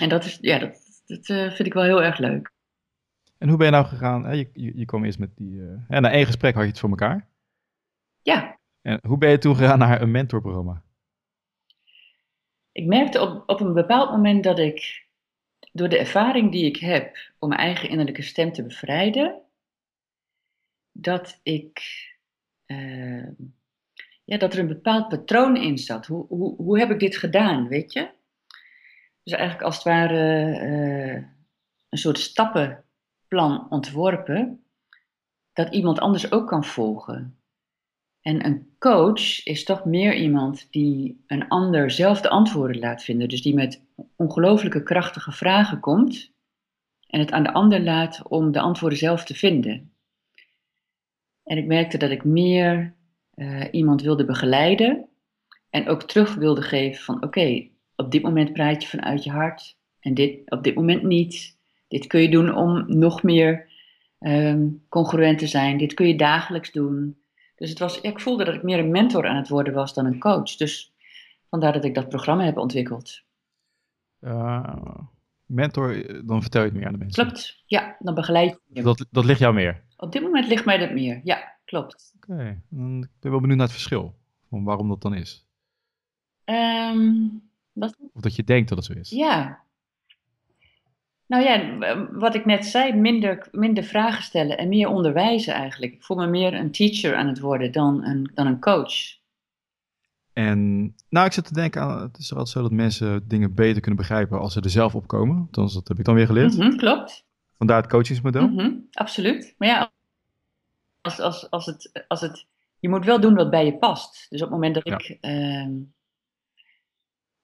[0.00, 2.56] En dat, is, ja, dat, dat uh, vind ik wel heel erg leuk.
[3.38, 4.36] En hoe ben je nou gegaan?
[4.36, 5.54] Je, je, je kwam eerst met die.
[5.54, 7.28] Uh, na één gesprek had je het voor elkaar.
[8.22, 8.58] Ja.
[8.82, 10.82] En hoe ben je toen gegaan naar een mentorprogramma?
[12.72, 15.06] Ik merkte op, op een bepaald moment dat ik,
[15.72, 19.42] door de ervaring die ik heb om mijn eigen innerlijke stem te bevrijden,
[20.92, 21.80] dat ik.
[22.66, 23.28] Uh,
[24.24, 26.06] ja, dat er een bepaald patroon in zat.
[26.06, 28.10] Hoe, hoe, hoe heb ik dit gedaan, weet je?
[29.22, 31.24] Dus eigenlijk als het ware uh,
[31.88, 32.18] een soort
[33.28, 34.64] stappenplan ontworpen,
[35.52, 37.38] dat iemand anders ook kan volgen.
[38.20, 43.28] En een coach is toch meer iemand die een ander zelf de antwoorden laat vinden.
[43.28, 43.82] Dus die met
[44.16, 46.32] ongelooflijke krachtige vragen komt
[47.06, 49.92] en het aan de ander laat om de antwoorden zelf te vinden.
[51.44, 52.94] En ik merkte dat ik meer
[53.34, 55.08] uh, iemand wilde begeleiden
[55.70, 59.76] en ook terug wilde geven van oké, op dit moment praat je vanuit je hart
[60.00, 61.57] en dit op dit moment niet.
[61.88, 63.68] Dit kun je doen om nog meer
[64.20, 65.78] um, congruent te zijn.
[65.78, 67.18] Dit kun je dagelijks doen.
[67.56, 70.06] Dus het was, ik voelde dat ik meer een mentor aan het worden was dan
[70.06, 70.56] een coach.
[70.56, 70.92] Dus
[71.48, 73.22] Vandaar dat ik dat programma heb ontwikkeld.
[74.20, 74.96] Uh,
[75.46, 77.24] mentor, dan vertel je het meer aan de mensen.
[77.24, 78.82] Klopt, ja, dan begeleid je.
[78.82, 79.82] Dat, dat ligt jou meer?
[79.96, 82.14] Op dit moment ligt mij dat meer, ja, klopt.
[82.16, 84.14] Oké, ik ben wel benieuwd naar het verschil,
[84.48, 85.46] van waarom dat dan is.
[86.44, 87.96] Um, wat?
[88.12, 89.10] Of dat je denkt dat het zo is.
[89.10, 89.66] Ja.
[91.28, 91.78] Nou ja,
[92.12, 95.92] wat ik net zei, minder, minder vragen stellen en meer onderwijzen eigenlijk.
[95.92, 99.16] Ik voel me meer een teacher aan het worden dan een, dan een coach.
[100.32, 103.80] En nou, ik zit te denken aan, het is altijd zo dat mensen dingen beter
[103.80, 105.36] kunnen begrijpen als ze er zelf op komen.
[105.36, 106.56] Althans, dat heb ik dan weer geleerd.
[106.56, 107.26] Mm klopt.
[107.56, 108.48] Vandaar het coachingsmodel.
[108.48, 109.54] Mm absoluut.
[109.58, 109.92] Maar ja,
[111.00, 112.46] als, als, als, het, als het,
[112.78, 114.26] je moet wel doen wat bij je past.
[114.28, 115.72] Dus op het moment dat ik, ehm,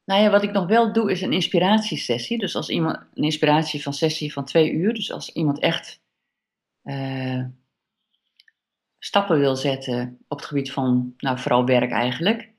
[0.05, 2.39] nou ja, wat ik nog wel doe is een inspiratiesessie.
[2.39, 4.95] Dus als iemand, een inspiratie van sessie van twee uur.
[4.95, 6.01] Dus als iemand echt
[6.85, 7.45] uh,
[8.99, 12.55] stappen wil zetten op het gebied van, nou vooral werk eigenlijk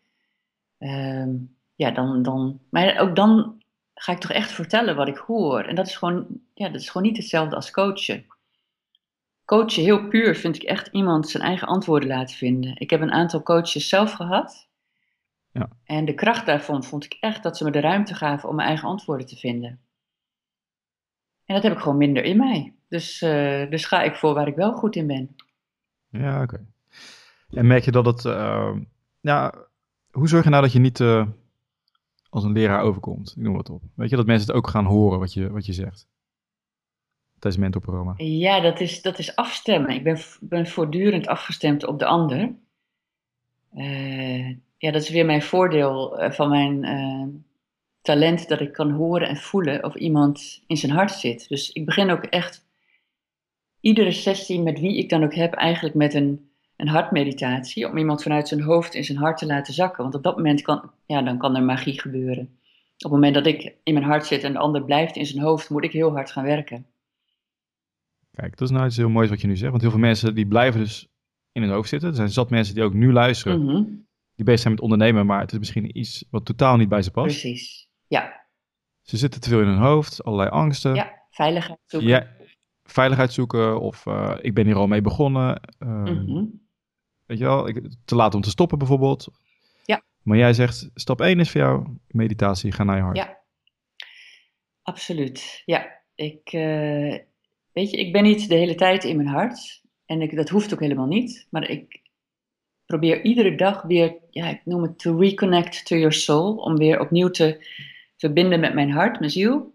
[0.77, 1.35] Ehm,
[1.75, 3.61] ja, dan, dan, maar ook dan
[3.93, 5.61] ga ik toch echt vertellen wat ik hoor.
[5.63, 8.25] En dat is gewoon, ja, dat is gewoon niet hetzelfde als coachen.
[9.45, 12.75] Coachen heel puur vind ik echt iemand zijn eigen antwoorden laten vinden.
[12.77, 14.67] Ik heb een aantal coaches zelf gehad.
[15.55, 15.69] Ja.
[15.83, 18.67] En de kracht daarvan vond ik echt dat ze me de ruimte gaven om mijn
[18.67, 19.79] eigen antwoorden te vinden.
[21.45, 22.73] En dat heb ik gewoon minder in mij.
[22.87, 25.35] Dus, uh, dus ga ik voor waar ik wel goed in ben.
[26.09, 26.65] Ja, oké.
[27.49, 28.75] En merk je dat het, uh,
[29.19, 29.53] ja,
[30.11, 31.27] hoe zorg je nou dat je niet uh,
[32.29, 33.33] als een leraar overkomt?
[33.35, 33.81] Ik noem wat op.
[33.95, 36.07] Weet je, dat mensen het ook gaan horen wat je, wat je zegt.
[37.39, 38.13] Tijdens mentorprogramma.
[38.17, 39.89] Ja, dat is, dat is afstemmen.
[39.89, 42.55] Ik ben, ben voortdurend afgestemd op de ander.
[44.77, 47.45] Ja, dat is weer mijn voordeel uh, van mijn
[48.01, 51.49] talent dat ik kan horen en voelen of iemand in zijn hart zit.
[51.49, 52.65] Dus ik begin ook echt
[53.79, 58.23] iedere sessie met wie ik dan ook heb, eigenlijk met een een hartmeditatie, om iemand
[58.23, 60.03] vanuit zijn hoofd in zijn hart te laten zakken.
[60.03, 62.43] Want op dat moment kan, ja, dan kan er magie gebeuren.
[62.43, 65.43] Op het moment dat ik in mijn hart zit en de ander blijft in zijn
[65.43, 66.85] hoofd, moet ik heel hard gaan werken.
[68.31, 69.69] Kijk, dat is nou iets heel moois wat je nu zegt.
[69.69, 71.07] Want heel veel mensen die blijven dus
[71.51, 72.09] in hun hoofd zitten.
[72.09, 73.83] Er zijn zat mensen die ook nu luisteren, Mhm.
[74.35, 77.11] Die bezig zijn met ondernemen, maar het is misschien iets wat totaal niet bij ze
[77.11, 77.39] past.
[77.39, 78.43] Precies, ja.
[79.01, 80.95] Ze zitten te veel in hun hoofd, allerlei angsten.
[80.95, 82.09] Ja, veiligheid zoeken.
[82.09, 82.27] Ja,
[82.83, 85.61] veiligheid zoeken of uh, ik ben hier al mee begonnen.
[85.79, 86.45] Uh, Mhm.
[87.25, 89.27] Weet je wel, ik, te laat om te stoppen bijvoorbeeld.
[89.85, 90.01] Ja.
[90.23, 93.17] Maar jij zegt, stap 1 is voor jou meditatie, ga naar je hart.
[93.17, 93.37] Ja,
[94.81, 95.61] absoluut.
[95.65, 97.17] Ja, ik, uh,
[97.71, 99.83] weet je, ik ben niet de hele tijd in mijn hart.
[100.05, 101.47] En ik, dat hoeft ook helemaal niet.
[101.49, 102.01] Maar ik
[102.85, 106.55] probeer iedere dag weer, ja, ik noem het to reconnect to your soul.
[106.55, 107.67] Om weer opnieuw te
[108.17, 109.73] verbinden met mijn hart, mijn ziel.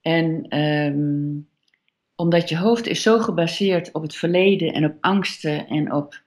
[0.00, 1.48] En um,
[2.20, 6.22] omdat je hoofd is zo gebaseerd op het verleden en op angsten en op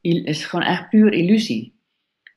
[0.00, 1.78] is gewoon eigenlijk puur illusie.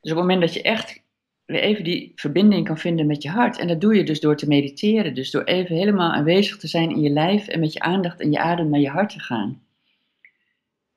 [0.02, 1.04] Dus op het moment dat je echt
[1.46, 4.38] weer even die verbinding kan vinden met je hart, en dat doe je dus door
[4.38, 7.80] te mediteren, dus door even helemaal aanwezig te zijn in je lijf en met je
[7.80, 9.63] aandacht en je adem naar je hart te gaan.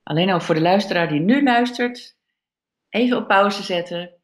[0.07, 2.17] Alleen al voor de luisteraar die nu luistert,
[2.89, 4.15] even op pauze zetten,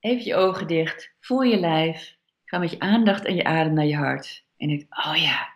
[0.00, 3.86] even je ogen dicht, voel je lijf, ga met je aandacht en je adem naar
[3.86, 4.44] je hart.
[4.56, 5.54] En denk, oh ja,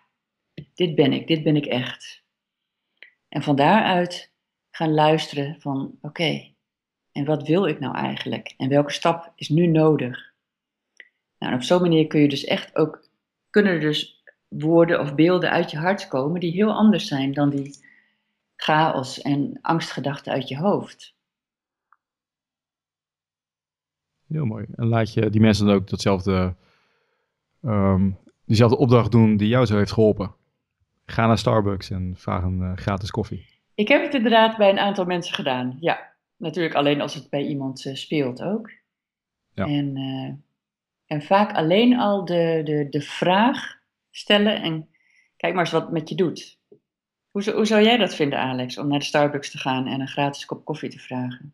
[0.73, 2.23] dit ben ik, dit ben ik echt.
[3.29, 4.33] En van daaruit
[4.71, 6.53] gaan luisteren van oké,
[7.11, 8.53] en wat wil ik nou eigenlijk?
[8.57, 10.33] En welke stap is nu nodig?
[11.37, 13.07] Nou, en op zo'n manier kun je dus echt ook,
[13.49, 17.49] kunnen er dus woorden of beelden uit je hart komen die heel anders zijn dan
[17.49, 17.82] die
[18.63, 21.15] chaos en angstgedachten uit je hoofd.
[24.27, 24.65] Heel mooi.
[24.75, 26.55] En laat je die mensen dan ook datzelfde,
[27.61, 30.35] um, diezelfde opdracht doen die jou zo heeft geholpen.
[31.05, 33.45] Ga naar Starbucks en vraag een uh, gratis koffie.
[33.75, 35.77] Ik heb het inderdaad bij een aantal mensen gedaan.
[35.79, 38.71] Ja, natuurlijk alleen als het bij iemand uh, speelt ook.
[39.53, 39.65] Ja.
[39.65, 40.33] En, uh,
[41.05, 44.89] en vaak alleen al de, de, de vraag stellen en
[45.37, 46.61] kijk maar eens wat het met je doet.
[47.33, 50.07] Hoe, hoe zou jij dat vinden, Alex, om naar de Starbucks te gaan en een
[50.07, 51.53] gratis kop koffie te vragen?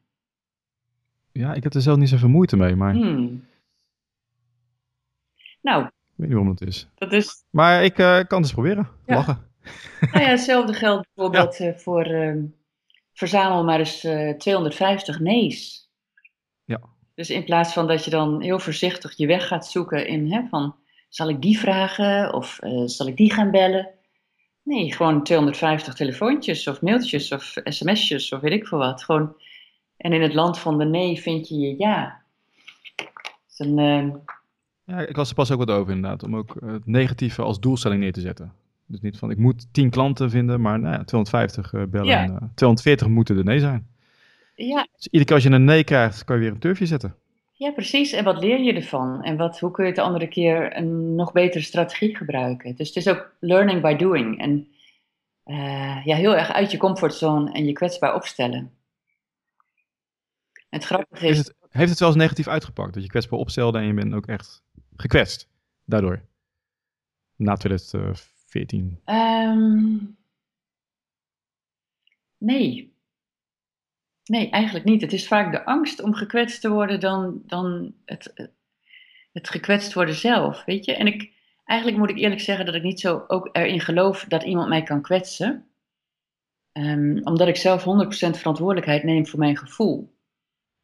[1.32, 2.94] Ja, ik heb er zelf niet zoveel moeite mee, maar...
[2.94, 3.48] Hmm.
[5.62, 6.88] Nou, ik weet niet waarom het is.
[6.96, 7.44] Dat is...
[7.50, 8.90] Maar ik uh, kan het eens proberen.
[9.06, 9.16] Ja.
[9.16, 9.38] Lachen.
[10.12, 11.68] Nou ja, hetzelfde geldt bijvoorbeeld ja.
[11.68, 12.44] uh, voor uh,
[13.14, 14.00] verzamel maar eens
[14.38, 15.90] 250 nee's.
[16.66, 16.82] Ja.
[17.16, 20.48] Dus in plaats van dat je dan heel voorzichtig je weg gaat zoeken in hè,
[20.50, 20.76] van
[21.10, 23.99] zal ik die vragen of zal ik die gaan bellen?
[24.70, 29.04] Nee, gewoon 250 telefoontjes of mailtjes of sms'jes of weet ik veel wat.
[29.04, 29.36] Gewoon,
[29.98, 32.22] en in het land van de nee vind je je ja.
[32.96, 34.16] Dus een, uh,
[34.84, 38.02] ja, ik was er pas ook wat over inderdaad, om ook het negatieve als doelstelling
[38.02, 38.54] neer te zetten.
[38.86, 42.08] Dus niet van ik moet 10 klanten vinden, maar nou ja, 250 uh, bellen.
[42.08, 42.24] Ja.
[42.24, 43.88] En, uh, 240 moeten er nee zijn.
[44.56, 44.88] Ja.
[44.96, 47.16] Dus iedere keer als je een nee krijgt, kan je weer een turfje zetten.
[47.60, 48.12] Ja, precies.
[48.12, 49.24] En wat leer je ervan?
[49.24, 52.76] En wat, hoe kun je het de andere keer een nog betere strategie gebruiken?
[52.76, 54.40] Dus het is ook learning by doing.
[54.40, 54.68] En
[55.46, 58.72] uh, ja, heel erg uit je comfortzone en je kwetsbaar opstellen.
[60.70, 61.36] Het grappige is...
[61.36, 62.94] Heeft het, heeft het wel eens negatief uitgepakt?
[62.94, 64.64] Dat je kwetsbaar opstelde en je bent ook echt
[64.96, 65.50] gekwetst
[65.86, 66.22] daardoor?
[67.36, 69.00] Na 2014?
[69.06, 70.18] Um,
[72.38, 72.94] nee.
[74.30, 75.02] Nee, eigenlijk niet.
[75.02, 78.52] Het is vaak de angst om gekwetst te worden dan, dan het,
[79.32, 80.96] het gekwetst worden zelf, weet je.
[80.96, 81.32] En ik,
[81.66, 84.84] eigenlijk moet ik eerlijk zeggen dat ik niet zo ook erin geloof dat iemand mij
[84.84, 85.68] kan kwetsen.
[86.74, 87.86] Um, omdat ik zelf 100%
[88.30, 90.16] verantwoordelijkheid neem voor mijn gevoel.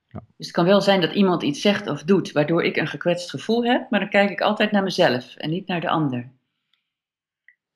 [0.07, 0.23] Ja.
[0.37, 3.29] Dus het kan wel zijn dat iemand iets zegt of doet waardoor ik een gekwetst
[3.29, 6.31] gevoel heb, maar dan kijk ik altijd naar mezelf en niet naar de ander.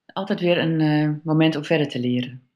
[0.05, 2.48] Altijd weer een uh, moment om verder te leren.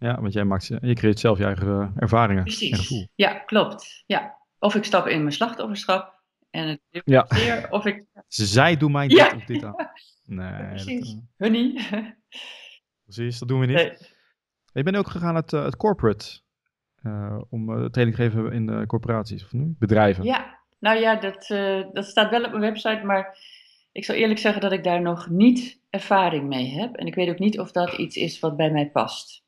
[0.00, 2.70] Ja, want jij maakt, je creëert zelf je eigen eh, ervaringen Precies.
[2.70, 3.08] en gevoel.
[3.14, 4.04] Ja, klopt.
[4.06, 4.38] Ja.
[4.58, 7.26] Of ik stap in mijn slachtofferschap en het ja.
[7.28, 8.04] Weer, of ik...
[8.28, 9.34] Zij doen mij dit ja.
[9.36, 9.90] of dit aan.
[10.24, 11.14] Nee, Precies.
[11.14, 11.46] Dat, uh...
[11.46, 11.86] Honey.
[13.04, 13.76] Precies, dat doen we niet.
[13.76, 13.92] Nee.
[14.72, 16.40] Je bent ook gegaan uit het corporate
[17.02, 19.74] uh, om uh, training te geven in de corporaties of nu?
[19.78, 20.24] bedrijven.
[20.24, 21.46] Ja, nou ja, dat,
[21.92, 23.38] dat staat wel op mijn website, maar
[23.92, 26.94] ik zal eerlijk zeggen dat ik daar nog niet ervaring mee heb.
[26.94, 29.44] En ik weet ook niet of dat iets is wat bij mij past.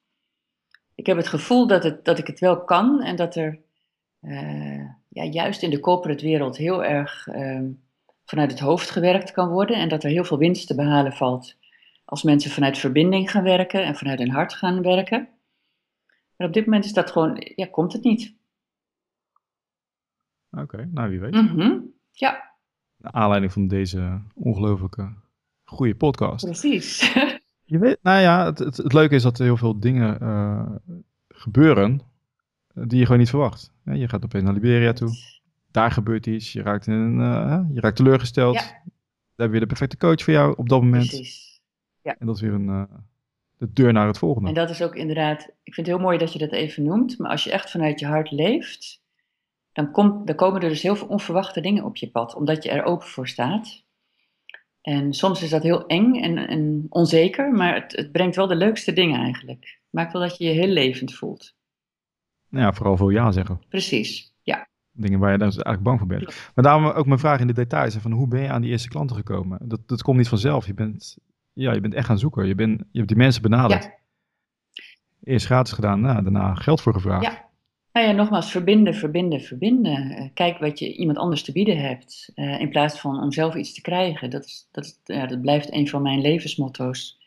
[1.03, 3.59] Ik heb het gevoel dat, het, dat ik het wel kan en dat er
[5.09, 7.71] ja, juist in de corporate wereld heel erg ehm,
[8.25, 11.57] vanuit het hoofd gewerkt kan worden en dat er heel veel winst te behalen valt
[12.05, 15.29] als mensen vanuit verbinding gaan werken en vanuit hun hart gaan werken.
[16.37, 18.35] Maar op dit moment is dat gewoon, ja, komt het niet.
[20.51, 21.33] Oké, nou wie weet.
[21.33, 21.93] Mm -hmm.
[22.11, 22.53] Ja.
[22.97, 25.13] Naar aanleiding van deze ongelooflijke
[25.65, 26.45] goede podcast.
[26.45, 27.13] Precies.
[27.73, 30.71] je weet, nou ja, het, het, het, leuke is dat er heel veel dingen uh,
[31.29, 32.01] gebeuren
[32.75, 33.73] eh, die je gewoon niet verwacht.
[33.85, 35.11] Ja, je gaat opeens naar Liberia toe.
[35.71, 36.53] Daar gebeurt iets.
[36.53, 38.55] Je raakt, in uh, je raakt teleurgesteld.
[38.55, 38.61] Ja.
[38.61, 38.73] Daar
[39.37, 41.07] heb je weer de perfecte coach voor jou op dat moment.
[41.07, 41.61] Precies.
[42.03, 42.17] Ja.
[42.19, 42.83] En dat is weer een, uh,
[43.57, 44.49] de deur naar het volgende.
[44.49, 47.19] En dat is ook inderdaad, ik vind het heel mooi dat je dat even noemt,
[47.19, 49.03] maar als je echt vanuit je hart leeft,
[49.73, 52.71] dan, komt, dan komen er dus heel veel onverwachte dingen op je pad, omdat je
[52.71, 53.85] er open voor staat.
[54.83, 58.55] En soms is dat heel eng en, en onzeker, maar het, het, brengt wel de
[58.55, 59.81] leukste dingen eigenlijk.
[59.91, 61.55] Maakt wel dat je je heel levend voelt.
[62.49, 63.61] Nou ja, vooral veel ja zeggen.
[63.69, 64.69] Precies, ja.
[64.91, 66.25] Dingen waar je dan eigenlijk bang voor bent.
[66.55, 68.89] Maar daarom ook mijn vraag in de details, van hoe ben je aan die eerste
[68.89, 69.59] klanten gekomen?
[69.63, 70.67] Dat, dat komt niet vanzelf.
[70.67, 71.17] Je bent
[71.53, 72.47] ja, je bent echt gaan zoeken.
[72.47, 73.85] Je, bent, je hebt die mensen benaderd.
[73.85, 74.01] Ja.
[75.25, 77.25] Eerst gratis gedaan, nou, daarna geld voor gevraagd.
[77.25, 77.51] Ja.
[77.93, 80.11] Nou ja, nogmaals, verbinden, verbinden, verbinden.
[80.11, 82.33] Uh, kijk wat je iemand anders te bieden hebt.
[82.35, 84.31] Uh, in plaats van om zelf iets te krijgen.
[84.31, 87.21] Dat, is, dat, ja, dat blijft een van mijn levensmotto's.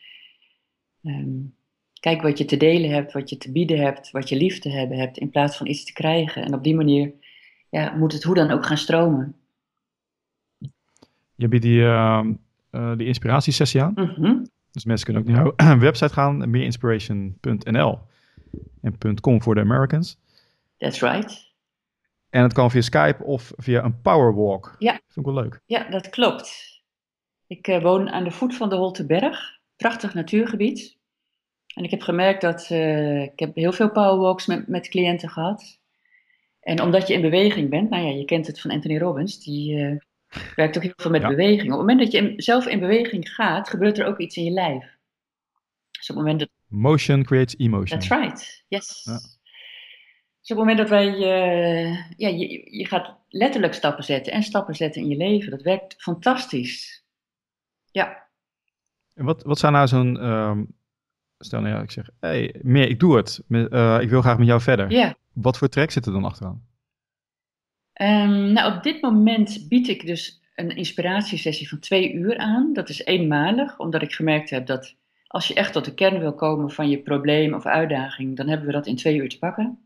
[1.02, 1.54] Um,
[2.00, 4.70] kijk wat je te delen hebt, wat je te bieden hebt, wat je lief te
[4.70, 5.18] hebben hebt.
[5.18, 6.44] In plaats van iets te krijgen.
[6.44, 7.12] En op die manier
[7.70, 9.34] ja, moet het hoe dan ook gaan stromen.
[11.34, 12.24] Je biedt die, uh,
[12.70, 13.92] uh, die inspiratiesessie aan.
[13.94, 14.46] Mm -hmm.
[14.70, 17.98] Dus mensen kunnen ook naar jouw website gaan, meerinspiration.nl
[18.80, 20.18] en .com voor de Americans.
[20.76, 21.54] That's right.
[22.30, 24.74] En het kan via Skype of via een powerwalk.
[24.78, 24.92] Ja.
[24.92, 25.60] Dat vind ik wel leuk.
[25.66, 26.74] Ja, dat klopt.
[27.46, 29.58] Ik uh, woon aan de voet van de Holteberg.
[29.76, 30.96] Prachtig natuurgebied.
[31.74, 35.80] En ik heb gemerkt dat uh, ik heb heel veel powerwalks met, met cliënten gehad.
[36.60, 39.76] En omdat je in beweging bent, nou ja, je kent het van Anthony Robbins, die
[39.76, 39.96] uh,
[40.54, 41.28] werkt ook heel veel met ja.
[41.28, 41.62] beweging.
[41.62, 44.44] Op het moment dat je in, zelf in beweging gaat, gebeurt er ook iets in
[44.44, 44.96] je lijf.
[45.90, 46.48] Dus op het moment dat...
[46.66, 47.98] Motion creates emotion.
[47.98, 49.02] That's right, yes.
[49.04, 49.20] Ja.
[50.46, 54.42] Dus op het moment dat wij, uh, ja, je, je gaat letterlijk stappen zetten en
[54.42, 57.04] stappen zetten in je leven, dat werkt fantastisch.
[57.90, 58.26] Ja.
[59.14, 60.74] En wat, wat zou nou zo'n, um,
[61.38, 64.46] stel nou ja, ik zeg, hey, meer, ik doe het, uh, ik wil graag met
[64.46, 64.90] jou verder.
[64.90, 65.14] Ja.
[65.32, 66.66] Wat voor track zit er dan achteraan?
[68.00, 72.72] Um, nou, op dit moment bied ik dus een inspiratiesessie van twee uur aan.
[72.72, 76.34] Dat is eenmalig, omdat ik gemerkt heb dat als je echt tot de kern wil
[76.34, 79.85] komen van je probleem of uitdaging, dan hebben we dat in twee uur te pakken.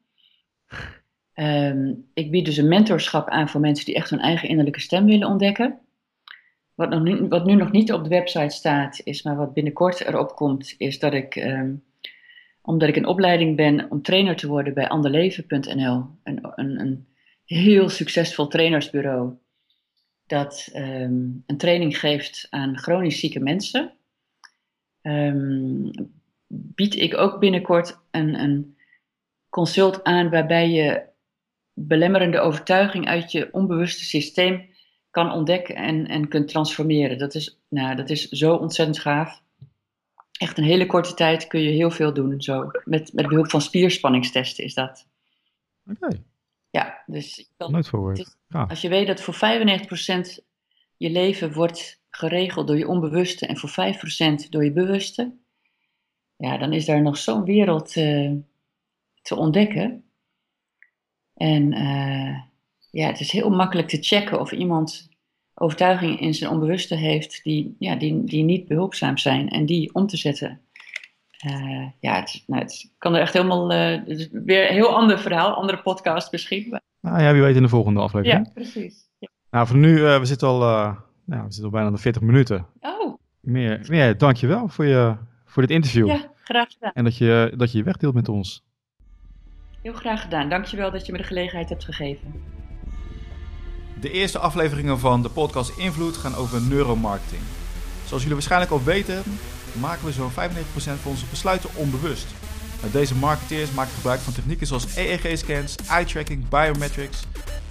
[1.34, 5.04] Um, ik bied dus een mentorschap aan voor mensen die echt hun eigen innerlijke stem
[5.04, 5.78] willen ontdekken.
[6.74, 10.00] Wat, nog nu, wat nu nog niet op de website staat, is maar wat binnenkort
[10.00, 11.84] erop komt, is dat ik, um,
[12.62, 17.06] omdat ik een opleiding ben om trainer te worden bij anderleven.nl, een, een, een
[17.44, 19.32] heel succesvol trainersbureau
[20.26, 23.92] dat um, een training geeft aan chronisch zieke mensen,
[26.46, 28.76] bied ik ook binnenkort een, een,
[29.50, 31.02] consult aan waarbij je
[31.74, 34.68] belemmerende overtuiging uit je onbewuste systeem
[35.10, 37.18] kan ontdekken en, en kunt transformeren.
[37.18, 39.42] Dat is, nou, dat is zo ontzettend gaaf.
[40.38, 42.40] Echt een hele korte tijd kun je heel veel doen.
[42.42, 42.70] Zo.
[42.84, 45.06] Met, met behulp van spierspanningstesten is dat.
[45.90, 46.04] Oké.
[46.04, 46.22] Okay.
[46.70, 48.34] Ja, dus je kan- Nooit voor het gehoord.
[48.34, 48.62] is- Ja.
[48.68, 50.40] als je weet dat voor 95%
[50.96, 55.36] je leven wordt geregeld door je onbewuste en voor 5% door je bewuste,
[56.36, 58.32] ja, dan is daar nog zo'n wereld eh,
[59.22, 60.04] te ontdekken.
[61.34, 62.38] En eh,
[62.90, 65.08] ja, het is heel makkelijk te checken of iemand
[65.54, 70.06] overtuigingen in zijn onbewuste heeft die, ja, die, die niet behulpzaam zijn en die om
[70.06, 70.60] te zetten.
[71.38, 73.72] Eh, ja, het, nou, het kan er echt helemaal.
[73.72, 76.80] eh, het is weer een heel ander verhaal, andere podcast misschien.
[77.00, 78.46] Nou ja, wie weet in de volgende aflevering.
[78.46, 79.08] ja, precies.
[79.18, 79.28] Ja.
[79.50, 82.66] Nou, voor nu, we zitten al, nou, we zitten al bijna de 40 minuten.
[82.80, 86.06] Oh, Meer, meer dankjewel voor, je, voor dit interview.
[86.06, 86.92] ja, graag gedaan.
[86.92, 88.64] En dat je, dat je je wegdeelt met ons.
[89.82, 90.48] Heel graag gedaan.
[90.48, 92.42] Dankjewel dat je me de gelegenheid hebt gegeven.
[94.00, 97.42] De eerste afleveringen van de podcast Invloed gaan over neuromarketing.
[98.04, 99.22] Zoals jullie waarschijnlijk al weten,
[99.80, 100.32] maken we zo'n 95%
[100.74, 102.26] van onze besluiten onbewust.
[102.92, 107.22] Deze marketeers maken gebruik van technieken zoals EEG-scans, eye-tracking, biometrics,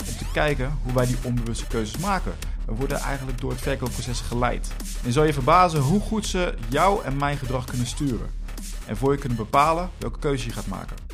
[0.08, 2.34] om te kijken hoe wij die onbewuste keuzes maken.
[2.66, 4.72] We worden eigenlijk door het verkoopproces geleid.
[5.06, 8.30] En zal je verbazen hoe goed ze jou en mijn gedrag kunnen sturen.
[8.86, 11.09] En voor je kunnen bepalen welke keuze je gaat maken.